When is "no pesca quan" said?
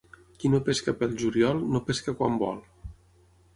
1.75-2.43